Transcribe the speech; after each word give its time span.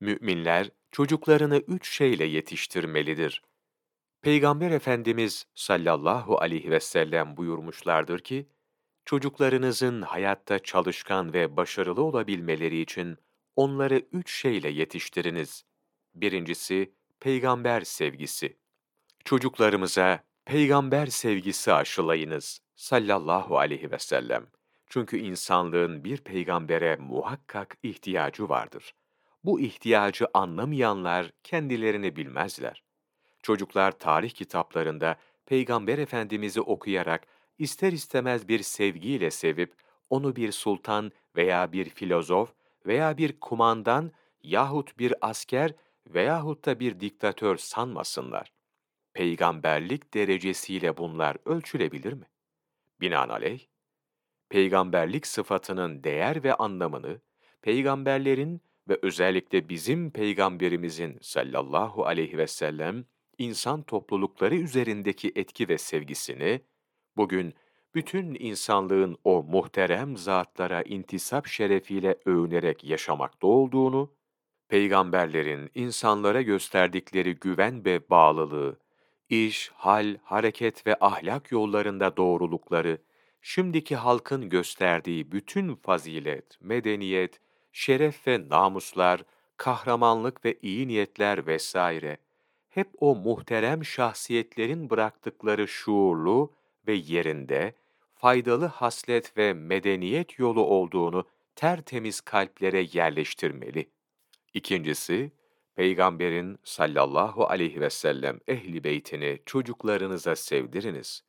Müminler 0.00 0.70
çocuklarını 0.90 1.56
üç 1.56 1.90
şeyle 1.96 2.24
yetiştirmelidir. 2.24 3.42
Peygamber 4.22 4.70
Efendimiz 4.70 5.46
sallallahu 5.54 6.38
aleyhi 6.38 6.70
ve 6.70 6.80
sellem 6.80 7.36
buyurmuşlardır 7.36 8.18
ki, 8.18 8.48
çocuklarınızın 9.04 10.02
hayatta 10.02 10.58
çalışkan 10.58 11.32
ve 11.32 11.56
başarılı 11.56 12.02
olabilmeleri 12.02 12.80
için 12.80 13.18
onları 13.56 14.02
üç 14.12 14.32
şeyle 14.40 14.68
yetiştiriniz. 14.68 15.64
Birincisi, 16.14 16.92
peygamber 17.20 17.80
sevgisi. 17.80 18.56
Çocuklarımıza 19.24 20.24
peygamber 20.44 21.06
sevgisi 21.06 21.72
aşılayınız 21.72 22.60
sallallahu 22.76 23.58
aleyhi 23.58 23.90
ve 23.90 23.98
sellem. 23.98 24.46
Çünkü 24.86 25.18
insanlığın 25.18 26.04
bir 26.04 26.16
peygambere 26.16 26.96
muhakkak 26.96 27.78
ihtiyacı 27.82 28.48
vardır. 28.48 28.94
Bu 29.48 29.60
ihtiyacı 29.60 30.26
anlamayanlar 30.34 31.30
kendilerini 31.44 32.16
bilmezler. 32.16 32.82
Çocuklar 33.42 33.98
tarih 33.98 34.30
kitaplarında 34.30 35.16
Peygamber 35.46 35.98
Efendimiz'i 35.98 36.60
okuyarak 36.60 37.26
ister 37.58 37.92
istemez 37.92 38.48
bir 38.48 38.62
sevgiyle 38.62 39.30
sevip 39.30 39.74
onu 40.10 40.36
bir 40.36 40.52
sultan 40.52 41.12
veya 41.36 41.72
bir 41.72 41.88
filozof 41.88 42.54
veya 42.86 43.18
bir 43.18 43.40
kumandan 43.40 44.12
yahut 44.42 44.98
bir 44.98 45.14
asker 45.20 45.74
veyahut 46.06 46.64
da 46.66 46.80
bir 46.80 47.00
diktatör 47.00 47.56
sanmasınlar. 47.56 48.52
Peygamberlik 49.12 50.14
derecesiyle 50.14 50.96
bunlar 50.96 51.36
ölçülebilir 51.44 52.12
mi? 52.12 52.26
Binaenaleyh, 53.00 53.60
peygamberlik 54.48 55.26
sıfatının 55.26 56.04
değer 56.04 56.44
ve 56.44 56.54
anlamını, 56.54 57.20
peygamberlerin 57.62 58.62
ve 58.88 58.98
özellikle 59.02 59.68
bizim 59.68 60.10
peygamberimizin 60.10 61.18
sallallahu 61.20 62.06
aleyhi 62.06 62.38
ve 62.38 62.46
sellem 62.46 63.04
insan 63.38 63.82
toplulukları 63.82 64.54
üzerindeki 64.54 65.32
etki 65.36 65.68
ve 65.68 65.78
sevgisini, 65.78 66.60
bugün 67.16 67.54
bütün 67.94 68.36
insanlığın 68.40 69.16
o 69.24 69.42
muhterem 69.42 70.16
zatlara 70.16 70.82
intisap 70.82 71.46
şerefiyle 71.46 72.18
övünerek 72.26 72.84
yaşamakta 72.84 73.46
olduğunu, 73.46 74.14
peygamberlerin 74.68 75.70
insanlara 75.74 76.42
gösterdikleri 76.42 77.34
güven 77.34 77.84
ve 77.84 78.10
bağlılığı, 78.10 78.78
iş, 79.28 79.70
hal, 79.74 80.16
hareket 80.22 80.86
ve 80.86 80.96
ahlak 81.00 81.52
yollarında 81.52 82.16
doğrulukları, 82.16 82.98
şimdiki 83.40 83.96
halkın 83.96 84.48
gösterdiği 84.48 85.32
bütün 85.32 85.74
fazilet, 85.74 86.58
medeniyet, 86.60 87.40
şeref 87.78 88.26
ve 88.26 88.48
namuslar, 88.48 89.22
kahramanlık 89.56 90.44
ve 90.44 90.58
iyi 90.62 90.88
niyetler 90.88 91.46
vesaire, 91.46 92.16
hep 92.68 92.88
o 93.00 93.14
muhterem 93.14 93.84
şahsiyetlerin 93.84 94.90
bıraktıkları 94.90 95.68
şuurlu 95.68 96.52
ve 96.86 96.92
yerinde, 96.92 97.74
faydalı 98.14 98.66
haslet 98.66 99.36
ve 99.36 99.52
medeniyet 99.52 100.38
yolu 100.38 100.64
olduğunu 100.64 101.24
tertemiz 101.56 102.20
kalplere 102.20 102.86
yerleştirmeli. 102.92 103.90
İkincisi, 104.54 105.32
Peygamberin 105.74 106.58
sallallahu 106.64 107.46
aleyhi 107.46 107.80
ve 107.80 107.90
sellem 107.90 108.40
ehli 108.48 108.84
beytini 108.84 109.38
çocuklarınıza 109.46 110.36
sevdiriniz. 110.36 111.22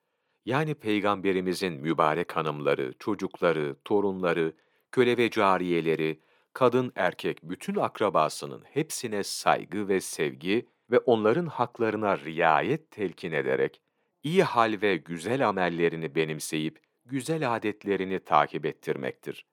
Yani 0.46 0.76
Peygamberimizin 0.76 1.74
mübarek 1.74 2.36
hanımları, 2.36 2.94
çocukları, 3.00 3.76
torunları, 3.86 4.54
köle 4.92 5.18
ve 5.18 5.30
cariyeleri, 5.30 6.20
kadın 6.54 6.92
erkek 6.96 7.40
bütün 7.44 7.76
akrabasının 7.76 8.64
hepsine 8.64 9.24
saygı 9.24 9.88
ve 9.88 10.02
sevgi 10.02 10.66
ve 10.92 11.00
onların 11.00 11.46
haklarına 11.46 12.18
riayet 12.20 12.92
telkin 12.92 13.32
ederek, 13.32 13.82
iyi 14.24 14.44
hal 14.44 14.82
ve 14.82 14.98
güzel 14.98 15.50
amellerini 15.50 16.16
benimseyip, 16.16 16.82
güzel 17.06 17.56
adetlerini 17.56 18.20
takip 18.20 18.66
ettirmektir. 18.66 19.46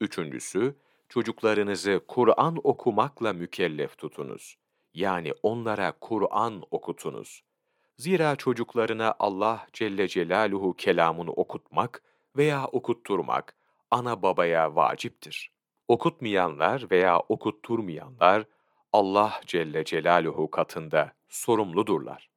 Üçüncüsü, 0.00 0.74
çocuklarınızı 1.08 2.00
Kur'an 2.08 2.60
okumakla 2.64 3.32
mükellef 3.32 3.98
tutunuz. 3.98 4.56
Yani 4.94 5.32
onlara 5.42 5.92
Kur'an 6.00 6.62
okutunuz. 6.70 7.42
Zira 7.96 8.36
çocuklarına 8.36 9.14
Allah 9.18 9.66
Celle 9.72 10.08
Celaluhu 10.08 10.76
kelamını 10.76 11.30
okutmak 11.30 12.02
veya 12.36 12.66
okutturmak 12.66 13.56
ana 13.90 14.22
babaya 14.22 14.76
vaciptir. 14.76 15.55
Okutmayanlar 15.88 16.90
veya 16.90 17.20
okutturmayanlar 17.20 18.44
Allah 18.92 19.40
Celle 19.46 19.84
Celaluhu 19.84 20.50
katında 20.50 21.12
sorumludurlar. 21.28 22.30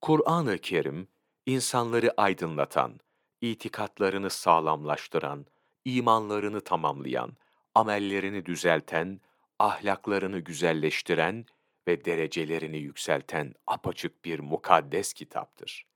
Kur'an-ı 0.00 0.58
Kerim, 0.58 1.08
insanları 1.46 2.14
aydınlatan, 2.16 3.00
itikatlarını 3.40 4.30
sağlamlaştıran, 4.30 5.46
imanlarını 5.84 6.60
tamamlayan, 6.60 7.36
amellerini 7.74 8.46
düzelten, 8.46 9.20
ahlaklarını 9.58 10.38
güzelleştiren 10.38 11.46
ve 11.88 12.04
derecelerini 12.04 12.78
yükselten 12.78 13.54
apaçık 13.66 14.24
bir 14.24 14.40
mukaddes 14.40 15.12
kitaptır. 15.12 15.86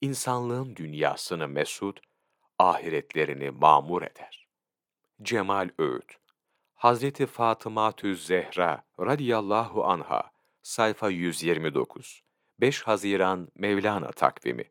İnsanlığın 0.00 0.76
dünyasını 0.76 1.48
mesut, 1.48 2.00
ahiretlerini 2.58 3.50
mamur 3.50 4.02
eder. 4.02 4.46
Cemal 5.22 5.68
Öğüt 5.78 6.23
Hazreti 6.84 7.26
Fatıma 7.26 7.92
Tüz 7.92 8.26
Zehra 8.26 8.84
radıyallahu 9.00 9.84
anha 9.84 10.30
sayfa 10.62 11.10
129 11.10 12.22
5 12.60 12.82
Haziran 12.82 13.48
Mevlana 13.54 14.10
takvimi 14.10 14.64